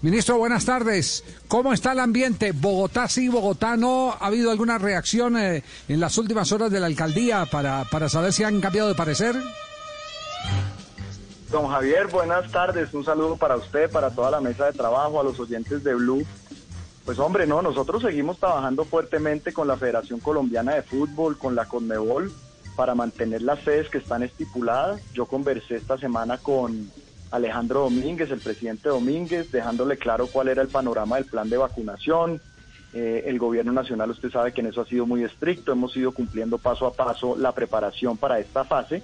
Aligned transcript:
Ministro, 0.00 0.38
buenas 0.38 0.64
tardes. 0.64 1.24
¿Cómo 1.48 1.72
está 1.72 1.90
el 1.90 1.98
ambiente? 1.98 2.52
Bogotá 2.52 3.08
sí, 3.08 3.28
Bogotá 3.28 3.76
no. 3.76 4.12
¿Ha 4.12 4.26
habido 4.26 4.52
alguna 4.52 4.78
reacción 4.78 5.36
eh, 5.36 5.64
en 5.88 5.98
las 5.98 6.16
últimas 6.18 6.52
horas 6.52 6.70
de 6.70 6.78
la 6.78 6.86
alcaldía 6.86 7.46
para, 7.46 7.84
para 7.84 8.08
saber 8.08 8.32
si 8.32 8.44
han 8.44 8.60
cambiado 8.60 8.88
de 8.88 8.94
parecer? 8.94 9.34
Don 11.50 11.66
Javier, 11.66 12.06
buenas 12.06 12.48
tardes. 12.52 12.94
Un 12.94 13.04
saludo 13.04 13.36
para 13.36 13.56
usted, 13.56 13.90
para 13.90 14.10
toda 14.10 14.30
la 14.30 14.40
mesa 14.40 14.66
de 14.66 14.72
trabajo, 14.72 15.20
a 15.20 15.24
los 15.24 15.40
oyentes 15.40 15.82
de 15.82 15.94
Blue. 15.94 16.24
Pues 17.04 17.18
hombre, 17.18 17.48
no, 17.48 17.60
nosotros 17.60 18.02
seguimos 18.02 18.38
trabajando 18.38 18.84
fuertemente 18.84 19.52
con 19.52 19.66
la 19.66 19.76
Federación 19.76 20.20
Colombiana 20.20 20.74
de 20.74 20.82
Fútbol, 20.82 21.38
con 21.38 21.56
la 21.56 21.64
Conmebol, 21.64 22.32
para 22.76 22.94
mantener 22.94 23.42
las 23.42 23.64
sedes 23.64 23.88
que 23.88 23.98
están 23.98 24.22
estipuladas. 24.22 25.00
Yo 25.12 25.26
conversé 25.26 25.74
esta 25.74 25.98
semana 25.98 26.38
con 26.38 26.88
Alejandro 27.30 27.80
Domínguez, 27.80 28.30
el 28.30 28.40
presidente 28.40 28.88
Domínguez, 28.88 29.50
dejándole 29.50 29.96
claro 29.96 30.26
cuál 30.26 30.48
era 30.48 30.62
el 30.62 30.68
panorama 30.68 31.16
del 31.16 31.26
plan 31.26 31.48
de 31.48 31.56
vacunación. 31.56 32.40
Eh, 32.94 33.24
el 33.26 33.38
gobierno 33.38 33.72
nacional, 33.72 34.10
usted 34.10 34.30
sabe 34.30 34.52
que 34.52 34.62
en 34.62 34.68
eso 34.68 34.80
ha 34.80 34.86
sido 34.86 35.06
muy 35.06 35.22
estricto, 35.22 35.72
hemos 35.72 35.94
ido 35.96 36.12
cumpliendo 36.12 36.56
paso 36.56 36.86
a 36.86 36.94
paso 36.94 37.36
la 37.36 37.52
preparación 37.52 38.16
para 38.16 38.38
esta 38.38 38.64
fase 38.64 39.02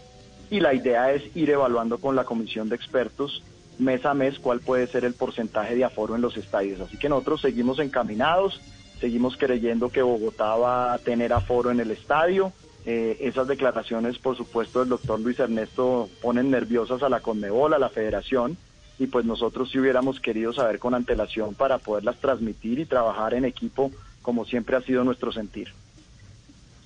y 0.51 0.61
la 0.61 0.73
idea 0.73 1.13
es 1.13 1.37
ir 1.37 1.51
evaluando 1.51 1.99
con 1.99 2.17
la 2.17 2.25
comisión 2.25 2.69
de 2.69 2.77
expertos 2.77 3.43
mes 3.79 4.05
a 4.07 4.15
mes 4.15 4.39
cuál 4.39 4.61
puede 4.61 4.87
ser 4.87 5.05
el 5.05 5.15
porcentaje 5.15 5.75
de 5.75 5.85
aforo 5.85 6.15
en 6.15 6.23
los 6.23 6.37
estadios. 6.37 6.81
Así 6.81 6.97
que 6.97 7.09
nosotros 7.09 7.41
seguimos 7.41 7.79
encaminados, 7.79 8.61
seguimos 9.01 9.37
creyendo 9.37 9.91
que 9.91 10.03
Bogotá 10.03 10.57
va 10.57 10.93
a 10.93 10.99
tener 10.99 11.33
aforo 11.33 11.71
en 11.71 11.81
el 11.81 11.91
estadio. 11.91 12.53
Eh, 12.87 13.17
esas 13.21 13.49
declaraciones, 13.49 14.19
por 14.19 14.37
supuesto, 14.37 14.81
del 14.81 14.91
doctor 14.91 15.19
Luis 15.19 15.39
Ernesto 15.39 16.09
ponen 16.21 16.51
nerviosas 16.51 17.03
a 17.03 17.09
la 17.09 17.21
Conmebol, 17.21 17.73
a 17.73 17.79
la 17.79 17.89
federación, 17.89 18.59
y 18.99 19.07
pues 19.07 19.25
nosotros 19.25 19.71
sí 19.71 19.79
hubiéramos 19.79 20.21
querido 20.21 20.53
saber 20.53 20.79
con 20.79 20.95
antelación 20.95 21.55
para 21.55 21.79
poderlas 21.79 22.17
transmitir 22.17 22.79
y 22.79 22.85
trabajar 22.85 23.35
en 23.35 23.45
equipo 23.45 23.91
como 24.23 24.45
siempre 24.45 24.77
ha 24.77 24.81
sido 24.81 25.05
nuestro 25.05 25.33
sentir. 25.33 25.69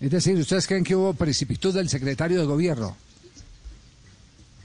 Es 0.00 0.10
decir, 0.10 0.36
¿ustedes 0.36 0.66
creen 0.66 0.84
que 0.84 0.94
hubo 0.94 1.14
precipitud 1.14 1.74
del 1.74 1.88
secretario 1.88 2.40
de 2.40 2.46
gobierno? 2.46 2.96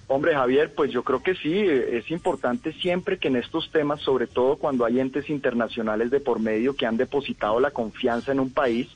Hombre, 0.08 0.36
Javier, 0.36 0.74
pues 0.76 0.92
yo 0.92 1.04
creo 1.04 1.24
que 1.24 1.34
sí, 1.34 1.56
es 1.58 2.12
importante 2.12 2.74
siempre 2.74 3.18
que 3.18 3.30
en 3.30 3.38
estos 3.38 3.72
temas, 3.72 4.02
sobre 4.02 4.28
todo 4.28 4.58
cuando 4.58 4.86
hay 4.86 5.00
entes 5.00 5.30
internacionales 5.30 6.12
de 6.12 6.20
por 6.20 6.40
medio 6.40 6.76
que 6.76 6.86
han 6.86 6.98
depositado 6.98 7.60
la 7.60 7.72
confianza 7.72 8.32
en 8.32 8.40
un 8.40 8.52
país, 8.52 8.90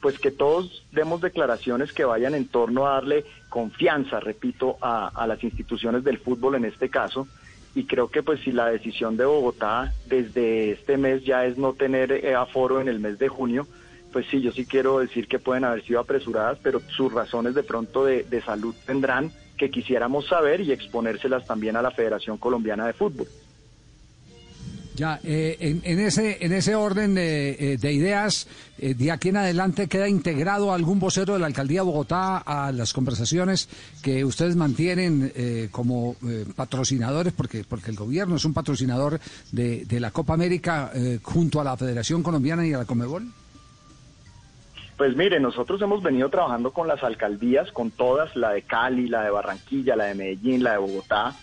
pues 0.00 0.18
que 0.18 0.30
todos 0.30 0.84
demos 0.92 1.20
declaraciones 1.20 1.92
que 1.92 2.04
vayan 2.04 2.34
en 2.34 2.48
torno 2.48 2.86
a 2.86 2.94
darle 2.94 3.24
confianza, 3.48 4.20
repito, 4.20 4.76
a, 4.80 5.26
las 5.26 5.42
instituciones 5.44 6.04
del 6.04 6.18
fútbol 6.18 6.54
en 6.54 6.64
este 6.64 6.88
caso. 6.88 7.28
Y 7.74 7.84
creo 7.84 8.08
que 8.08 8.22
pues 8.22 8.40
si 8.40 8.50
la 8.50 8.66
decisión 8.66 9.16
de 9.16 9.24
Bogotá 9.24 9.92
desde 10.06 10.72
este 10.72 10.96
mes 10.96 11.24
ya 11.24 11.44
es 11.44 11.56
no 11.56 11.74
tener 11.74 12.10
eh, 12.10 12.34
aforo 12.34 12.80
en 12.80 12.88
el 12.88 12.98
mes 12.98 13.18
de 13.18 13.28
junio, 13.28 13.66
pues 14.12 14.26
sí, 14.28 14.40
yo 14.40 14.50
sí 14.50 14.66
quiero 14.66 14.98
decir 14.98 15.28
que 15.28 15.38
pueden 15.38 15.64
haber 15.64 15.84
sido 15.84 16.00
apresuradas, 16.00 16.58
pero 16.62 16.80
sus 16.80 17.12
razones 17.12 17.54
de 17.54 17.62
pronto 17.62 18.04
de, 18.04 18.24
de 18.24 18.42
salud 18.42 18.74
tendrán 18.86 19.30
que 19.56 19.70
quisiéramos 19.70 20.26
saber 20.26 20.62
y 20.62 20.72
exponérselas 20.72 21.46
también 21.46 21.76
a 21.76 21.82
la 21.82 21.92
Federación 21.92 22.38
Colombiana 22.38 22.86
de 22.86 22.92
Fútbol. 22.92 23.28
Ya, 25.00 25.18
eh, 25.24 25.80
en, 25.82 25.98
ese, 25.98 26.44
en 26.44 26.52
ese 26.52 26.74
orden 26.74 27.14
de, 27.14 27.52
eh, 27.72 27.90
ideas, 27.90 28.46
eh, 28.76 28.92
de 28.92 29.10
aquí 29.10 29.30
en 29.30 29.38
adelante 29.38 29.88
queda 29.88 30.06
integrado 30.06 30.74
algún 30.74 31.00
vocero 31.00 31.32
de 31.32 31.38
la 31.38 31.46
Alcaldía 31.46 31.80
de 31.80 31.86
Bogotá 31.86 32.36
a 32.36 32.70
las 32.70 32.92
conversaciones 32.92 33.70
que 34.02 34.26
ustedes 34.26 34.56
mantienen 34.56 35.32
como 35.70 36.16
patrocinadores, 36.54 37.32
porque, 37.32 37.64
porque 37.66 37.90
el 37.90 37.96
gobierno 37.96 38.36
es 38.36 38.44
un 38.44 38.52
patrocinador 38.52 39.18
de, 39.52 39.86
de 39.86 40.00
la 40.00 40.10
Copa 40.10 40.34
América 40.34 40.92
junto 41.22 41.62
a 41.62 41.64
la 41.64 41.78
Federación 41.78 42.22
Colombiana 42.22 42.66
y 42.66 42.74
a 42.74 42.78
la 42.78 42.84
Comebol. 42.84 43.24
Pues 44.98 45.16
mire, 45.16 45.40
nosotros 45.40 45.80
hemos 45.80 46.02
venido 46.02 46.28
trabajando 46.28 46.72
con 46.74 46.86
las 46.86 47.02
alcaldías, 47.02 47.72
con 47.72 47.90
todas, 47.90 48.36
la 48.36 48.50
de 48.50 48.60
Cali, 48.60 49.08
la 49.08 49.22
de 49.22 49.30
Barranquilla, 49.30 49.96
la 49.96 50.04
de 50.04 50.14
Medellín, 50.14 50.62
la 50.62 50.72
de 50.72 50.78
Bogotá, 50.78 51.36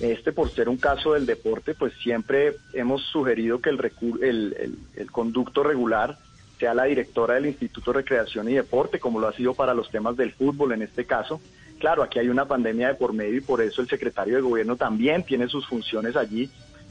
este, 0.00 0.32
por 0.32 0.50
ser 0.50 0.68
un 0.68 0.78
caso 0.78 1.12
del 1.12 1.26
deporte, 1.26 1.74
pues 1.74 1.92
siempre 2.02 2.56
hemos 2.72 3.02
sugerido 3.02 3.60
que 3.60 3.70
el, 3.70 4.76
el, 4.96 5.10
conducto 5.10 5.62
regular 5.62 6.18
sea 6.58 6.74
la 6.74 6.84
directora 6.84 7.34
del 7.34 7.46
Instituto 7.46 7.92
de 7.92 7.98
Recreación 7.98 8.48
y 8.48 8.54
Deporte, 8.54 8.98
como 8.98 9.20
lo 9.20 9.28
ha 9.28 9.32
sido 9.32 9.54
para 9.54 9.74
los 9.74 9.90
temas 9.90 10.16
del 10.16 10.32
fútbol 10.32 10.72
en 10.72 10.82
este 10.82 11.04
caso. 11.04 11.40
Claro, 11.78 12.02
aquí 12.02 12.18
hay 12.18 12.28
una 12.28 12.46
pandemia 12.46 12.88
de 12.88 12.94
por 12.94 13.12
medio 13.12 13.36
y 13.36 13.40
por 13.40 13.60
eso 13.60 13.82
el 13.82 13.88
secretario 13.88 14.36
de 14.36 14.40
gobierno 14.40 14.76
también 14.76 15.24
tiene 15.24 15.48
sus 15.48 15.66
funciones 15.66 16.16
allí. 16.16 16.48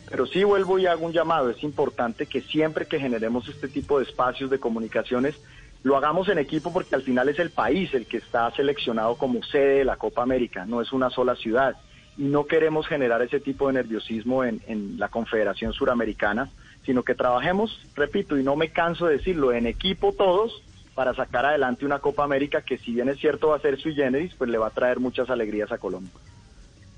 Pero 0.09 0.27
sí 0.27 0.43
vuelvo 0.43 0.77
y 0.77 0.87
hago 0.87 1.05
un 1.05 1.13
llamado. 1.13 1.49
Es 1.49 1.63
importante 1.63 2.25
que 2.25 2.41
siempre 2.41 2.85
que 2.85 2.99
generemos 2.99 3.47
este 3.47 3.69
tipo 3.69 3.97
de 3.97 4.05
espacios 4.05 4.49
de 4.49 4.59
comunicaciones, 4.59 5.35
lo 5.83 5.95
hagamos 5.95 6.27
en 6.27 6.37
equipo 6.37 6.73
porque 6.73 6.95
al 6.95 7.03
final 7.03 7.29
es 7.29 7.39
el 7.39 7.49
país 7.49 7.93
el 7.93 8.05
que 8.05 8.17
está 8.17 8.51
seleccionado 8.51 9.15
como 9.15 9.41
sede 9.43 9.79
de 9.79 9.85
la 9.85 9.95
Copa 9.95 10.21
América, 10.21 10.65
no 10.65 10.81
es 10.81 10.91
una 10.91 11.09
sola 11.09 11.35
ciudad 11.35 11.75
no 12.21 12.45
queremos 12.45 12.87
generar 12.87 13.23
ese 13.23 13.39
tipo 13.39 13.67
de 13.67 13.73
nerviosismo 13.73 14.43
en, 14.43 14.61
la 14.97 15.09
Confederación 15.09 15.73
Suramericana, 15.73 16.51
sino 16.85 17.01
que 17.01 17.15
trabajemos, 17.15 17.81
repito, 17.95 18.37
y 18.37 18.43
no 18.43 18.55
me 18.55 18.69
canso 18.69 19.07
de 19.07 19.17
decirlo, 19.17 19.51
en 19.53 19.65
equipo 19.65 20.13
todos 20.13 20.61
para 20.93 21.15
sacar 21.15 21.47
adelante 21.47 21.83
una 21.83 21.97
Copa 21.97 22.23
América 22.23 22.61
que 22.61 22.77
si 22.77 22.91
bien 22.91 23.09
es 23.09 23.17
cierto 23.17 23.47
va 23.47 23.55
a 23.55 23.59
ser 23.59 23.79
sui 23.79 23.95
generis, 23.95 24.35
pues 24.35 24.51
le 24.51 24.59
va 24.59 24.67
a 24.67 24.69
traer 24.69 24.99
muchas 24.99 25.31
alegrías 25.31 25.71
a 25.71 25.79
Colombia. 25.79 26.11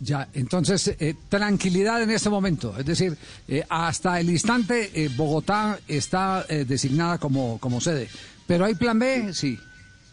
Ya, 0.01 0.28
entonces, 0.34 0.94
eh, 1.00 1.16
tranquilidad 1.29 2.01
en 2.01 2.11
este 2.11 2.29
momento. 2.29 2.75
Es 2.78 2.85
decir, 2.85 3.17
eh, 3.47 3.63
hasta 3.69 4.19
el 4.19 4.29
instante 4.29 4.91
eh, 4.94 5.09
Bogotá 5.16 5.79
está 5.88 6.44
designada 6.44 7.17
como, 7.17 7.59
como 7.59 7.79
sede. 7.79 8.09
¿Pero 8.45 8.66
hay 8.66 8.75
plan 8.75 9.00
B? 9.00 9.34
Sí. 9.34 9.57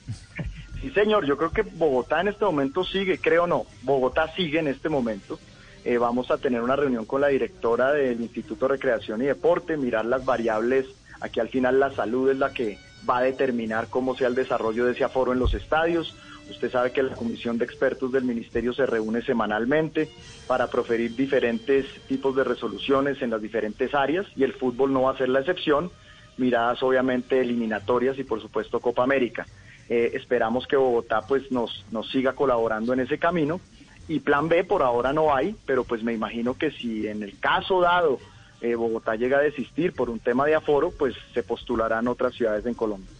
Sí, 0.80 0.90
señor, 0.90 1.26
yo 1.26 1.36
creo 1.36 1.50
que 1.50 1.62
Bogotá 1.62 2.22
en 2.22 2.28
este 2.28 2.44
momento 2.44 2.84
sigue, 2.84 3.18
creo 3.18 3.46
no, 3.46 3.64
Bogotá 3.82 4.32
sigue 4.34 4.60
en 4.60 4.68
este 4.68 4.88
momento. 4.88 5.38
Eh, 5.84 5.98
vamos 5.98 6.30
a 6.30 6.38
tener 6.38 6.62
una 6.62 6.76
reunión 6.76 7.04
con 7.04 7.20
la 7.20 7.28
directora 7.28 7.92
del 7.92 8.20
Instituto 8.20 8.66
de 8.66 8.74
Recreación 8.74 9.22
y 9.22 9.26
Deporte, 9.26 9.76
mirar 9.76 10.06
las 10.06 10.24
variables. 10.24 10.86
Aquí 11.20 11.40
al 11.40 11.48
final 11.48 11.78
la 11.80 11.90
salud 11.90 12.30
es 12.30 12.38
la 12.38 12.52
que 12.52 12.78
va 13.08 13.18
a 13.18 13.22
determinar 13.22 13.88
cómo 13.88 14.14
sea 14.16 14.28
el 14.28 14.34
desarrollo 14.34 14.86
de 14.86 14.92
ese 14.92 15.04
aforo 15.04 15.32
en 15.32 15.38
los 15.38 15.52
estadios. 15.52 16.14
Usted 16.50 16.70
sabe 16.70 16.92
que 16.92 17.02
la 17.02 17.14
comisión 17.14 17.58
de 17.58 17.64
expertos 17.64 18.10
del 18.12 18.24
ministerio 18.24 18.72
se 18.72 18.86
reúne 18.86 19.22
semanalmente 19.22 20.08
para 20.46 20.68
proferir 20.68 21.14
diferentes 21.14 21.86
tipos 22.08 22.34
de 22.36 22.44
resoluciones 22.44 23.22
en 23.22 23.30
las 23.30 23.40
diferentes 23.40 23.94
áreas 23.94 24.26
y 24.34 24.44
el 24.44 24.54
fútbol 24.54 24.92
no 24.92 25.02
va 25.02 25.12
a 25.12 25.18
ser 25.18 25.28
la 25.28 25.40
excepción. 25.40 25.90
Miradas 26.38 26.82
obviamente 26.82 27.40
eliminatorias 27.40 28.18
y 28.18 28.24
por 28.24 28.40
supuesto 28.40 28.80
Copa 28.80 29.02
América. 29.02 29.46
Eh, 29.90 30.12
esperamos 30.14 30.68
que 30.68 30.76
Bogotá 30.76 31.22
pues 31.26 31.50
nos, 31.50 31.84
nos 31.90 32.08
siga 32.12 32.34
colaborando 32.34 32.92
en 32.92 33.00
ese 33.00 33.18
camino. 33.18 33.60
Y 34.06 34.20
plan 34.20 34.48
B 34.48 34.62
por 34.64 34.82
ahora 34.82 35.12
no 35.12 35.34
hay, 35.34 35.56
pero 35.66 35.84
pues 35.84 36.02
me 36.04 36.12
imagino 36.12 36.54
que 36.54 36.70
si 36.70 37.08
en 37.08 37.24
el 37.24 37.38
caso 37.38 37.80
dado 37.80 38.18
eh, 38.60 38.76
Bogotá 38.76 39.16
llega 39.16 39.38
a 39.38 39.42
desistir 39.42 39.92
por 39.92 40.08
un 40.08 40.20
tema 40.20 40.46
de 40.46 40.54
aforo, 40.54 40.92
pues 40.96 41.14
se 41.34 41.42
postularán 41.42 42.06
otras 42.06 42.34
ciudades 42.34 42.64
en 42.66 42.74
Colombia. 42.74 43.10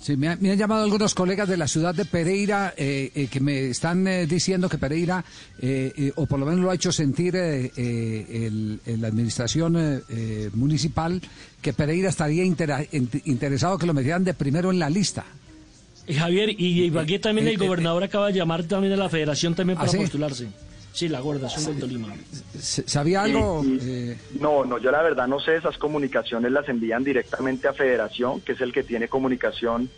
Sí, 0.00 0.16
me, 0.16 0.28
han 0.28 0.40
llamado 0.40 0.84
algunos 0.84 1.14
colegas 1.14 1.48
de 1.48 1.56
la 1.56 1.66
ciudad 1.66 1.94
de 1.94 2.04
Pereira 2.04 2.74
eh, 2.76 3.26
que 3.32 3.40
me 3.40 3.70
están 3.70 4.04
diciendo 4.28 4.68
que 4.68 4.76
Pereira, 4.76 5.24
o 6.16 6.26
por 6.26 6.38
lo 6.38 6.44
menos 6.44 6.60
lo 6.60 6.70
ha 6.70 6.74
hecho 6.74 6.92
sentir 6.92 7.34
la 7.34 9.08
administración 9.08 10.02
municipal, 10.52 11.22
que 11.62 11.72
Pereira 11.72 12.10
estaría 12.10 12.44
interesado 12.44 13.78
que 13.78 13.86
lo 13.86 13.94
metieran 13.94 14.24
de 14.24 14.34
primero 14.34 14.70
en 14.70 14.78
la 14.78 14.90
lista. 14.90 15.24
Eh, 16.06 16.14
Javier, 16.14 16.50
y 16.50 16.84
Ibagué 16.84 17.18
también, 17.18 17.48
el 17.48 17.58
gobernador 17.58 18.04
acaba 18.04 18.26
de 18.28 18.34
llamar 18.34 18.64
también 18.64 18.92
a 18.92 18.96
la 18.96 19.08
federación 19.08 19.54
también 19.54 19.78
para 19.78 19.90
¿Ah, 19.90 19.96
postularse. 19.96 20.48
Sí, 20.92 21.08
la 21.08 21.18
gorda, 21.20 21.48
son 21.48 21.64
del 21.64 21.80
Tolima. 21.80 22.14
¿Sabía 22.56 23.22
algo? 23.22 23.64
Eh, 23.66 24.16
no, 24.38 24.64
no, 24.64 24.78
yo 24.78 24.92
la 24.92 25.02
verdad 25.02 25.26
no 25.26 25.40
sé, 25.40 25.56
esas 25.56 25.76
comunicaciones 25.76 26.52
las 26.52 26.68
envían 26.68 27.02
directamente 27.02 27.66
a 27.66 27.72
Federación, 27.72 28.40
que 28.42 28.52
es 28.52 28.60
el 28.60 28.72
que 28.72 28.84
tiene 28.84 29.08
comunicación 29.08 29.90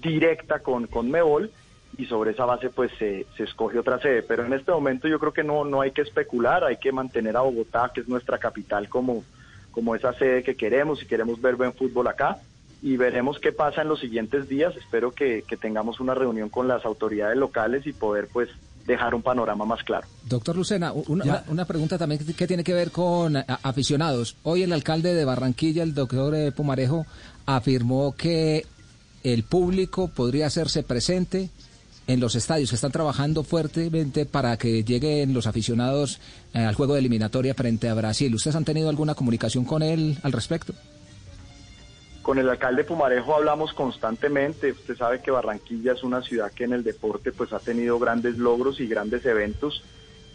directa 0.00 0.60
con, 0.60 0.86
con 0.86 1.10
Mebol, 1.10 1.50
y 1.98 2.06
sobre 2.06 2.30
esa 2.30 2.46
base 2.46 2.70
pues 2.70 2.90
se, 2.98 3.26
se 3.36 3.44
escoge 3.44 3.78
otra 3.78 4.00
sede. 4.00 4.22
Pero 4.22 4.46
en 4.46 4.54
este 4.54 4.70
momento 4.70 5.06
yo 5.06 5.18
creo 5.18 5.32
que 5.32 5.44
no, 5.44 5.64
no 5.64 5.82
hay 5.82 5.90
que 5.90 6.02
especular, 6.02 6.64
hay 6.64 6.78
que 6.78 6.92
mantener 6.92 7.36
a 7.36 7.42
Bogotá, 7.42 7.90
que 7.92 8.00
es 8.00 8.08
nuestra 8.08 8.38
capital, 8.38 8.88
como, 8.88 9.24
como 9.70 9.94
esa 9.96 10.14
sede 10.14 10.42
que 10.42 10.54
queremos 10.54 11.02
y 11.02 11.06
queremos 11.06 11.42
ver 11.42 11.56
buen 11.56 11.74
fútbol 11.74 12.06
acá 12.06 12.38
y 12.80 12.96
veremos 12.96 13.38
qué 13.40 13.52
pasa 13.52 13.82
en 13.82 13.88
los 13.88 14.00
siguientes 14.00 14.48
días. 14.48 14.76
Espero 14.76 15.12
que, 15.12 15.44
tengamos 15.60 16.00
una 16.00 16.14
reunión 16.14 16.48
con 16.48 16.68
las 16.68 16.84
autoridades 16.84 17.36
locales 17.36 17.86
y 17.86 17.92
poder 17.92 18.28
pues 18.32 18.48
dejar 18.86 19.14
un 19.14 19.22
panorama 19.22 19.64
más 19.64 19.82
claro. 19.82 20.06
Doctor 20.24 20.56
Lucena, 20.56 20.92
una, 20.92 21.64
pregunta 21.66 21.98
también 21.98 22.24
que 22.24 22.46
tiene 22.46 22.64
que 22.64 22.72
ver 22.72 22.90
con 22.90 23.36
aficionados. 23.36 24.36
Hoy 24.44 24.62
el 24.62 24.72
alcalde 24.72 25.14
de 25.14 25.24
Barranquilla, 25.24 25.82
el 25.82 25.94
doctor 25.94 26.34
eh, 26.34 26.52
Pumarejo, 26.52 27.04
afirmó 27.44 28.14
que 28.16 28.64
el 29.24 29.42
público 29.42 30.08
podría 30.08 30.46
hacerse 30.46 30.82
presente 30.82 31.50
en 32.06 32.20
los 32.20 32.34
estadios, 32.34 32.70
que 32.70 32.76
están 32.76 32.92
trabajando 32.92 33.44
fuertemente 33.44 34.24
para 34.24 34.56
que 34.56 34.82
lleguen 34.82 35.34
los 35.34 35.46
aficionados 35.46 36.20
eh, 36.54 36.60
al 36.60 36.74
juego 36.74 36.94
de 36.94 37.00
eliminatoria 37.00 37.52
frente 37.52 37.88
a 37.90 37.94
Brasil. 37.94 38.34
¿Ustedes 38.34 38.56
han 38.56 38.64
tenido 38.64 38.88
alguna 38.88 39.14
comunicación 39.14 39.66
con 39.66 39.82
él 39.82 40.16
al 40.22 40.32
respecto? 40.32 40.72
Con 42.28 42.38
el 42.38 42.50
alcalde 42.50 42.84
Pumarejo 42.84 43.34
hablamos 43.34 43.72
constantemente. 43.72 44.72
Usted 44.72 44.98
sabe 44.98 45.22
que 45.22 45.30
Barranquilla 45.30 45.94
es 45.94 46.02
una 46.02 46.20
ciudad 46.20 46.52
que 46.52 46.64
en 46.64 46.74
el 46.74 46.84
deporte 46.84 47.32
pues 47.32 47.54
ha 47.54 47.58
tenido 47.58 47.98
grandes 47.98 48.36
logros 48.36 48.80
y 48.80 48.86
grandes 48.86 49.24
eventos. 49.24 49.82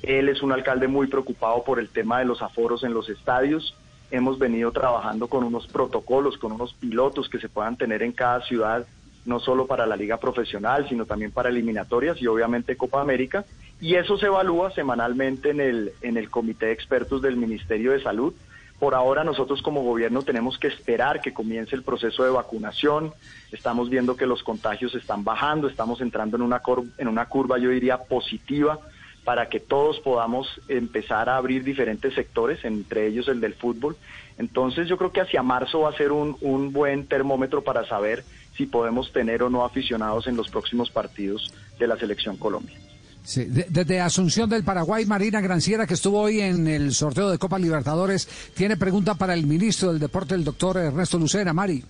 Él 0.01 0.27
es 0.27 0.41
un 0.41 0.51
alcalde 0.51 0.87
muy 0.87 1.05
preocupado 1.05 1.63
por 1.63 1.77
el 1.77 1.89
tema 1.89 2.17
de 2.17 2.25
los 2.25 2.41
aforos 2.41 2.83
en 2.83 2.95
los 2.95 3.09
estadios. 3.09 3.75
Hemos 4.09 4.39
venido 4.39 4.71
trabajando 4.71 5.27
con 5.27 5.43
unos 5.43 5.67
protocolos, 5.67 6.39
con 6.39 6.53
unos 6.53 6.73
pilotos 6.73 7.29
que 7.29 7.37
se 7.37 7.47
puedan 7.47 7.77
tener 7.77 8.01
en 8.01 8.13
cada 8.13 8.41
ciudad 8.41 8.87
no 9.25 9.39
solo 9.39 9.67
para 9.67 9.85
la 9.85 9.95
liga 9.95 10.17
profesional, 10.17 10.89
sino 10.89 11.05
también 11.05 11.29
para 11.29 11.49
eliminatorias 11.49 12.19
y 12.19 12.25
obviamente 12.25 12.75
Copa 12.75 13.01
América. 13.01 13.45
Y 13.79 13.97
eso 13.97 14.17
se 14.17 14.25
evalúa 14.25 14.71
semanalmente 14.71 15.51
en 15.51 15.61
el, 15.61 15.91
en 16.01 16.17
el 16.17 16.31
Comité 16.31 16.65
de 16.65 16.71
Expertos 16.71 17.21
del 17.21 17.37
Ministerio 17.37 17.91
de 17.91 18.01
Salud. 18.01 18.33
Por 18.79 18.95
ahora 18.95 19.23
nosotros 19.23 19.61
como 19.61 19.83
gobierno 19.83 20.23
tenemos 20.23 20.57
que 20.57 20.67
esperar 20.67 21.21
que 21.21 21.33
comience 21.33 21.75
el 21.75 21.83
proceso 21.83 22.23
de 22.23 22.31
vacunación. 22.31 23.13
Estamos 23.51 23.89
viendo 23.89 24.17
que 24.17 24.25
los 24.25 24.43
contagios 24.43 24.93
están 24.95 25.23
bajando, 25.23 25.67
estamos 25.67 26.01
entrando 26.01 26.35
en 26.35 26.43
una, 26.43 26.61
en 26.97 27.07
una 27.07 27.25
curva, 27.27 27.57
yo 27.57 27.69
diría, 27.69 27.97
positiva 27.97 28.79
para 29.23 29.47
que 29.47 29.59
todos 29.59 29.99
podamos 30.01 30.47
empezar 30.67 31.29
a 31.29 31.37
abrir 31.37 31.63
diferentes 31.63 32.13
sectores, 32.13 32.65
entre 32.65 33.07
ellos 33.07 33.27
el 33.29 33.39
del 33.39 33.53
fútbol. 33.53 33.95
Entonces 34.37 34.87
yo 34.87 34.97
creo 34.97 35.11
que 35.11 35.21
hacia 35.21 35.41
marzo 35.43 35.81
va 35.81 35.89
a 35.89 35.97
ser 35.97 36.11
un, 36.11 36.35
un 36.41 36.73
buen 36.73 37.07
termómetro 37.07 37.63
para 37.63 37.87
saber 37.87 38.25
si 38.57 38.65
podemos 38.65 39.11
tener 39.13 39.43
o 39.43 39.49
no 39.49 39.63
aficionados 39.63 40.27
en 40.27 40.35
los 40.35 40.49
próximos 40.49 40.89
partidos 40.91 41.53
de 41.79 41.87
la 41.87 41.97
Selección 41.97 42.37
Colombia. 42.37 42.82
Sí, 43.23 43.45
desde 43.45 44.01
Asunción 44.01 44.49
del 44.49 44.63
Paraguay, 44.63 45.05
Marina 45.05 45.39
Granciera, 45.39 45.87
que 45.87 45.93
estuvo 45.93 46.19
hoy 46.19 46.41
en 46.41 46.67
el 46.67 46.93
sorteo 46.93 47.29
de 47.29 47.37
Copa 47.37 47.57
Libertadores, 47.57 48.27
tiene 48.53 48.75
pregunta 48.75 49.15
para 49.15 49.33
el 49.33 49.47
ministro 49.47 49.91
del 49.91 49.99
Deporte, 49.99 50.35
el 50.35 50.43
doctor 50.43 50.77
Ernesto 50.77 51.17
Lucena. 51.17 51.53
Mari. 51.53 51.83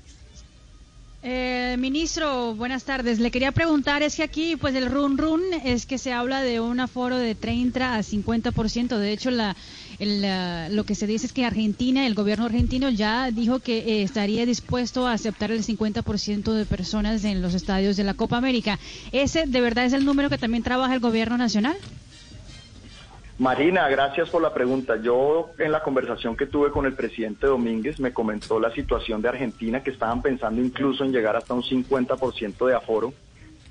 Eh, 1.26 1.78
ministro, 1.80 2.54
buenas 2.54 2.84
tardes. 2.84 3.18
Le 3.20 3.32
quería 3.32 3.54
preguntar, 3.54 4.04
es 4.04 4.18
que 4.18 4.24
aquí, 4.24 4.58
pues 4.58 4.76
el 4.76 4.92
run 4.92 5.18
run 5.18 5.42
es 5.64 5.86
que 5.86 5.98
se 5.98 6.12
habla 6.12 6.42
de 6.42 6.60
un 6.60 6.82
aforo 6.82 7.18
de 7.18 7.34
30 7.34 7.96
a 7.96 8.04
50%. 8.04 8.98
De 8.98 9.14
hecho, 9.14 9.32
la, 9.32 9.56
lo 10.70 10.84
que 10.84 10.96
se 10.96 11.08
dice 11.08 11.28
es 11.28 11.32
que 11.32 11.46
Argentina, 11.46 12.06
el 12.06 12.14
gobierno 12.14 12.46
argentino 12.46 12.90
ya 12.90 13.32
dijo 13.32 13.60
que 13.60 13.78
eh, 13.78 14.04
estaría 14.04 14.46
dispuesto 14.46 15.08
a 15.08 15.14
aceptar 15.14 15.52
el 15.52 15.64
50% 15.64 16.52
de 16.52 16.66
personas 16.66 17.24
en 17.24 17.42
los 17.42 17.54
estadios 17.54 17.96
de 17.96 18.04
la 18.04 18.16
Copa 18.16 18.36
América. 18.36 18.78
¿Ese 19.14 19.46
de 19.48 19.62
verdad 19.62 19.86
es 19.86 19.94
el 19.94 20.04
número 20.04 20.30
que 20.30 20.38
también 20.38 20.62
trabaja 20.62 20.94
el 20.94 21.00
gobierno 21.00 21.38
nacional? 21.38 21.78
Marina, 23.44 23.90
gracias 23.90 24.30
por 24.30 24.42
la 24.42 24.54
pregunta. 24.54 24.96
Yo 24.96 25.50
en 25.60 25.74
la 25.74 25.84
conversación 25.84 26.38
que 26.38 26.46
tuve 26.46 26.72
con 26.72 26.86
el 26.86 26.94
presidente 26.94 27.46
Domínguez 27.46 28.00
me 28.00 28.14
comentó 28.14 28.58
la 28.58 28.72
situación 28.72 29.22
de 29.22 29.28
Argentina, 29.28 29.84
que 29.84 29.90
estaban 29.90 30.22
pensando 30.22 30.62
incluso 30.62 31.04
en 31.04 31.12
llegar 31.12 31.36
hasta 31.36 31.54
un 31.54 31.62
50% 31.62 32.66
de 32.66 32.74
aforo. 32.74 33.14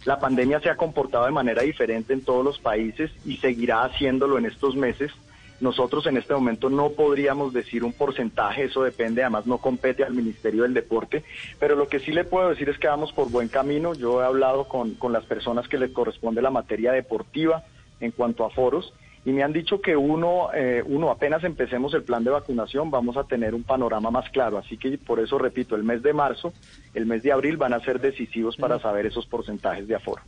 La 0.05 0.21
pandemia 0.21 0.61
se 0.61 0.69
ha 0.69 0.77
comportado 0.77 1.25
de 1.25 1.31
manera 1.31 1.63
diferente 1.63 2.13
en 2.13 2.23
todos 2.23 2.45
los 2.45 2.59
países 2.59 3.11
y 3.25 3.39
seguirá 3.39 3.83
haciéndolo 3.85 4.37
en 4.37 4.45
estos 4.45 4.77
meses. 4.77 5.11
Nosotros 5.59 6.07
en 6.07 6.19
este 6.19 6.35
momento 6.35 6.69
no 6.69 6.91
podríamos 6.91 7.55
decir 7.55 7.83
un 7.83 7.95
porcentaje, 7.95 8.65
eso 8.65 8.83
depende, 8.83 9.23
además 9.23 9.47
no 9.47 9.57
compete 9.57 10.05
al 10.05 10.13
Ministerio 10.13 10.65
del 10.65 10.75
Deporte, 10.75 11.25
pero 11.59 11.77
lo 11.77 11.89
que 11.89 12.01
sí 12.01 12.13
le 12.13 12.25
puedo 12.25 12.51
decir 12.51 12.69
es 12.69 12.79
que 12.79 12.89
vamos 12.89 13.15
por 13.15 13.31
buen 13.31 13.49
camino. 13.49 13.95
Yo 13.95 14.21
he 14.21 14.27
hablado 14.27 14.69
con, 14.69 14.97
con 14.97 15.15
las 15.15 15.25
personas 15.25 15.67
que 15.67 15.79
les 15.79 15.93
corresponde 15.93 16.43
la 16.43 16.51
materia 16.51 16.93
deportiva 16.93 17.65
en 18.01 18.11
cuanto 18.11 18.45
a 18.45 18.51
foros 18.51 18.93
y 19.25 19.33
me 19.33 19.43
han 19.43 19.53
dicho 19.53 19.81
que 19.81 19.97
uno, 19.97 20.49
eh, 20.53 20.83
uno 20.85 21.11
apenas 21.11 21.45
empecemos 21.45 21.95
el 21.95 22.03
plan 22.03 22.25
de 22.25 22.31
vacunación 22.31 22.91
vamos 22.91 23.17
a 23.17 23.25
tener 23.25 23.55
un 23.55 23.63
panorama 23.63 24.11
más 24.11 24.29
claro. 24.31 24.59
Así 24.59 24.77
que 24.77 24.99
por 24.99 25.21
eso 25.21 25.39
repito, 25.39 25.77
el 25.77 25.85
mes 25.85 26.03
de 26.03 26.13
marzo, 26.13 26.53
el 26.95 27.07
mes 27.07 27.23
de 27.23 27.33
abril 27.33 27.57
van 27.57 27.73
a 27.73 27.81
ser 27.81 28.01
decisivos 28.01 28.57
para 28.57 28.81
saber 28.81 29.07
esos 29.07 29.27
porcentajes 29.27 29.87
de 29.87 29.95
aforo. 29.95 30.23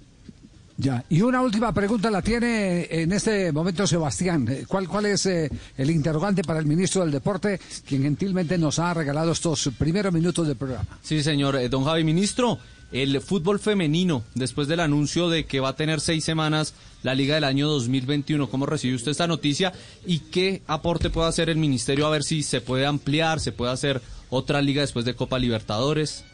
Ya, 0.76 1.04
y 1.08 1.22
una 1.22 1.40
última 1.40 1.72
pregunta 1.72 2.10
la 2.10 2.20
tiene 2.20 2.88
en 2.90 3.12
este 3.12 3.52
momento 3.52 3.86
Sebastián. 3.86 4.48
¿Cuál, 4.66 4.88
cuál 4.88 5.06
es 5.06 5.26
eh, 5.26 5.48
el 5.76 5.90
interrogante 5.90 6.42
para 6.42 6.58
el 6.58 6.66
ministro 6.66 7.02
del 7.02 7.12
Deporte, 7.12 7.60
quien 7.86 8.02
gentilmente 8.02 8.58
nos 8.58 8.80
ha 8.80 8.92
regalado 8.92 9.32
estos 9.32 9.70
primeros 9.78 10.12
minutos 10.12 10.48
del 10.48 10.56
programa? 10.56 10.98
Sí, 11.00 11.22
señor. 11.22 11.56
Eh, 11.56 11.68
don 11.68 11.84
Javi, 11.84 12.02
ministro, 12.02 12.58
el 12.94 13.20
fútbol 13.20 13.58
femenino, 13.58 14.22
después 14.36 14.68
del 14.68 14.78
anuncio 14.78 15.28
de 15.28 15.46
que 15.46 15.58
va 15.58 15.70
a 15.70 15.76
tener 15.76 15.98
seis 16.00 16.24
semanas 16.24 16.76
la 17.02 17.16
Liga 17.16 17.34
del 17.34 17.42
año 17.42 17.66
2021, 17.66 18.48
¿cómo 18.48 18.66
recibe 18.66 18.94
usted 18.94 19.10
esta 19.10 19.26
noticia 19.26 19.72
y 20.06 20.20
qué 20.20 20.62
aporte 20.68 21.10
puede 21.10 21.28
hacer 21.28 21.50
el 21.50 21.56
Ministerio 21.56 22.06
a 22.06 22.10
ver 22.10 22.22
si 22.22 22.44
se 22.44 22.60
puede 22.60 22.86
ampliar, 22.86 23.40
se 23.40 23.50
puede 23.50 23.72
hacer 23.72 24.00
otra 24.30 24.62
liga 24.62 24.82
después 24.82 25.04
de 25.04 25.16
Copa 25.16 25.40
Libertadores? 25.40 26.24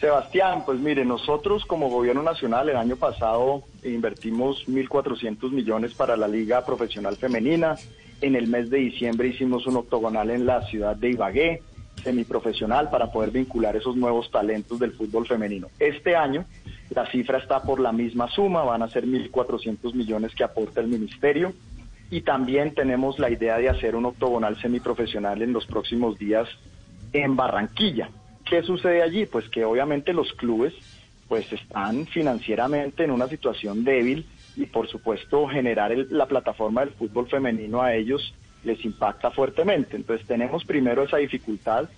Sebastián, 0.00 0.64
pues 0.66 0.80
mire, 0.80 1.04
nosotros 1.04 1.64
como 1.64 1.88
gobierno 1.90 2.24
nacional 2.24 2.68
el 2.68 2.76
año 2.76 2.96
pasado 2.96 3.62
invertimos 3.84 4.66
1.400 4.66 5.48
millones 5.52 5.94
para 5.94 6.16
la 6.16 6.26
Liga 6.26 6.66
Profesional 6.66 7.16
Femenina. 7.16 7.76
En 8.20 8.34
el 8.34 8.48
mes 8.48 8.68
de 8.68 8.78
diciembre 8.78 9.28
hicimos 9.28 9.64
un 9.68 9.76
octogonal 9.76 10.30
en 10.30 10.44
la 10.44 10.66
ciudad 10.66 10.96
de 10.96 11.10
Ibagué 11.10 11.62
semiprofesional 12.04 12.90
para 12.90 13.10
poder 13.10 13.30
vincular 13.30 13.74
esos 13.74 13.96
nuevos 13.96 14.30
talentos 14.30 14.78
del 14.78 14.92
fútbol 14.92 15.26
femenino. 15.26 15.68
Este 15.80 16.14
año 16.14 16.44
la 16.90 17.10
cifra 17.10 17.38
está 17.38 17.62
por 17.62 17.80
la 17.80 17.92
misma 17.92 18.28
suma, 18.28 18.62
van 18.62 18.82
a 18.82 18.88
ser 18.88 19.06
1.400 19.06 19.94
millones 19.94 20.34
que 20.34 20.44
aporta 20.44 20.80
el 20.80 20.88
ministerio 20.88 21.52
y 22.10 22.20
también 22.20 22.74
tenemos 22.74 23.18
la 23.18 23.30
idea 23.30 23.58
de 23.58 23.68
hacer 23.68 23.96
un 23.96 24.06
octogonal 24.06 24.60
semiprofesional 24.60 25.42
en 25.42 25.52
los 25.52 25.66
próximos 25.66 26.18
días 26.18 26.48
en 27.12 27.34
Barranquilla. 27.34 28.10
¿Qué 28.44 28.62
sucede 28.62 29.02
allí? 29.02 29.26
Pues 29.26 29.48
que 29.48 29.64
obviamente 29.64 30.12
los 30.12 30.32
clubes 30.34 30.74
pues 31.28 31.50
están 31.52 32.06
financieramente 32.06 33.04
en 33.04 33.10
una 33.10 33.26
situación 33.28 33.82
débil 33.82 34.26
y 34.56 34.66
por 34.66 34.88
supuesto 34.88 35.48
generar 35.48 35.96
la 36.10 36.26
plataforma 36.26 36.82
del 36.82 36.90
fútbol 36.90 37.28
femenino 37.28 37.80
a 37.82 37.94
ellos 37.94 38.34
les 38.64 38.84
impacta 38.84 39.30
fuertemente. 39.30 39.96
Entonces 39.96 40.26
tenemos 40.26 40.64
primero 40.64 41.02
esa 41.02 41.18
dificultad. 41.18 41.88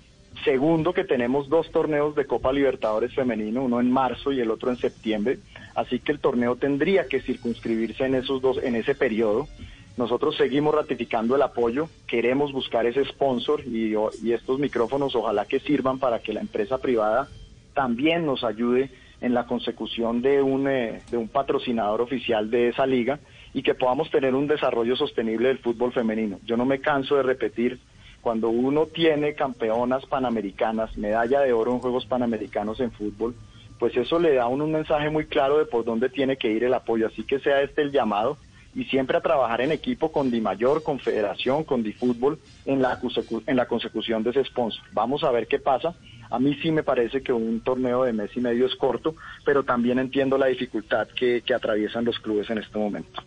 Segundo, 0.44 0.92
que 0.92 1.04
tenemos 1.04 1.48
dos 1.48 1.70
torneos 1.70 2.14
de 2.14 2.26
Copa 2.26 2.52
Libertadores 2.52 3.14
femenino, 3.14 3.62
uno 3.62 3.80
en 3.80 3.90
marzo 3.90 4.32
y 4.32 4.40
el 4.40 4.50
otro 4.50 4.70
en 4.70 4.76
septiembre. 4.76 5.38
Así 5.74 5.98
que 5.98 6.12
el 6.12 6.20
torneo 6.20 6.56
tendría 6.56 7.06
que 7.08 7.20
circunscribirse 7.20 8.04
en 8.04 8.16
esos 8.16 8.42
dos, 8.42 8.58
en 8.62 8.76
ese 8.76 8.94
periodo. 8.94 9.48
Nosotros 9.96 10.36
seguimos 10.36 10.74
ratificando 10.74 11.36
el 11.36 11.42
apoyo, 11.42 11.88
queremos 12.06 12.52
buscar 12.52 12.84
ese 12.84 13.02
sponsor 13.06 13.62
y, 13.66 13.94
y 14.22 14.32
estos 14.32 14.58
micrófonos 14.58 15.14
ojalá 15.14 15.46
que 15.46 15.58
sirvan 15.58 15.98
para 15.98 16.18
que 16.18 16.34
la 16.34 16.40
empresa 16.40 16.76
privada 16.76 17.28
también 17.72 18.26
nos 18.26 18.44
ayude 18.44 18.90
en 19.26 19.34
la 19.34 19.46
consecución 19.46 20.22
de 20.22 20.40
un, 20.40 20.68
eh, 20.68 21.02
de 21.10 21.16
un 21.16 21.28
patrocinador 21.28 22.00
oficial 22.00 22.50
de 22.50 22.68
esa 22.68 22.86
liga 22.86 23.18
y 23.52 23.62
que 23.62 23.74
podamos 23.74 24.10
tener 24.10 24.34
un 24.34 24.46
desarrollo 24.46 24.96
sostenible 24.96 25.48
del 25.48 25.58
fútbol 25.58 25.92
femenino. 25.92 26.38
Yo 26.44 26.56
no 26.56 26.64
me 26.64 26.80
canso 26.80 27.16
de 27.16 27.22
repetir, 27.22 27.78
cuando 28.20 28.48
uno 28.48 28.86
tiene 28.86 29.34
campeonas 29.34 30.04
panamericanas, 30.06 30.96
medalla 30.96 31.40
de 31.40 31.52
oro 31.52 31.72
en 31.72 31.78
Juegos 31.78 32.06
Panamericanos 32.06 32.80
en 32.80 32.92
fútbol, 32.92 33.34
pues 33.78 33.96
eso 33.96 34.18
le 34.18 34.34
da 34.34 34.44
a 34.44 34.48
uno 34.48 34.64
un 34.64 34.72
mensaje 34.72 35.10
muy 35.10 35.26
claro 35.26 35.58
de 35.58 35.66
por 35.66 35.84
dónde 35.84 36.08
tiene 36.08 36.36
que 36.36 36.50
ir 36.50 36.64
el 36.64 36.74
apoyo. 36.74 37.06
Así 37.06 37.24
que 37.24 37.38
sea 37.38 37.62
este 37.62 37.82
el 37.82 37.92
llamado 37.92 38.38
y 38.74 38.84
siempre 38.84 39.16
a 39.16 39.22
trabajar 39.22 39.60
en 39.60 39.72
equipo 39.72 40.12
con 40.12 40.30
Di 40.30 40.40
Mayor, 40.40 40.82
con 40.82 40.98
Federación, 40.98 41.64
con 41.64 41.82
Di 41.82 41.92
Fútbol 41.92 42.38
en 42.64 42.82
la, 42.82 43.00
en 43.46 43.56
la 43.56 43.66
consecución 43.66 44.22
de 44.22 44.30
ese 44.30 44.44
sponsor. 44.44 44.84
Vamos 44.92 45.24
a 45.24 45.30
ver 45.30 45.46
qué 45.46 45.58
pasa. 45.58 45.94
A 46.30 46.38
mí 46.38 46.54
sí 46.62 46.70
me 46.70 46.82
parece 46.82 47.22
que 47.22 47.32
un 47.32 47.60
torneo 47.60 48.04
de 48.04 48.12
mes 48.12 48.30
y 48.36 48.40
medio 48.40 48.66
es 48.66 48.74
corto, 48.76 49.14
pero 49.44 49.64
también 49.64 49.98
entiendo 49.98 50.38
la 50.38 50.46
dificultad 50.46 51.08
que 51.08 51.42
atraviesan 51.54 52.04
los 52.04 52.18
clubes 52.18 52.48
en 52.50 52.58
este 52.58 52.78
momento. 52.78 53.22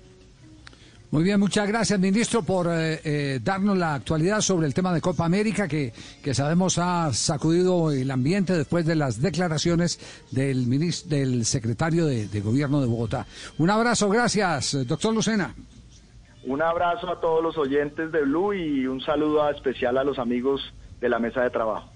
Muy 1.12 1.24
bien, 1.24 1.40
muchas 1.40 1.68
gracias, 1.68 2.00
ministro, 2.00 2.44
por 2.44 2.68
eh, 2.68 3.00
eh, 3.04 3.40
darnos 3.44 3.76
la 3.76 3.96
actualidad 3.96 4.42
sobre 4.42 4.68
el 4.68 4.76
tema 4.76 4.94
de 4.94 5.02
Copa 5.02 5.26
América, 5.26 5.68
que, 5.68 5.92
que 6.22 6.36
sabemos 6.36 6.78
ha 6.78 7.12
sacudido 7.14 7.92
el 7.92 8.12
ambiente 8.12 8.54
después 8.54 8.86
de 8.86 8.94
las 8.94 9.20
declaraciones 9.20 10.00
del, 10.30 10.68
ministro, 10.68 11.18
del 11.18 11.46
secretario 11.46 12.06
de, 12.06 12.28
de 12.28 12.42
Gobierno 12.42 12.80
de 12.80 12.86
Bogotá. 12.86 13.26
Un 13.58 13.72
abrazo, 13.72 14.08
gracias, 14.08 14.86
doctor 14.88 15.16
Lucena. 15.16 15.56
Un 16.44 16.62
abrazo 16.62 17.10
a 17.10 17.20
todos 17.20 17.42
los 17.42 17.58
oyentes 17.58 18.12
de 18.12 18.22
Blue 18.22 18.54
y 18.54 18.86
un 18.86 19.02
saludo 19.02 19.50
especial 19.50 19.98
a 19.98 20.04
los 20.04 20.20
amigos 20.20 20.62
de 21.02 21.10
la 21.10 21.18
mesa 21.18 21.42
de 21.42 21.50
trabajo. 21.50 21.90